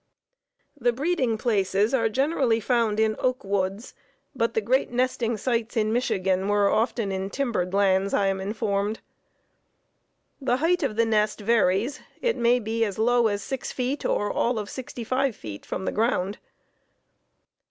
[0.75, 3.93] The breeding places are generally found in oak woods,
[4.33, 9.01] but the great nesting sites in Michigan were often in timbered lands, I am informed.
[10.41, 11.99] The height of the nest varies.
[12.19, 15.85] It may be as low as six feet or all of sixty five feet from
[15.85, 16.39] the ground.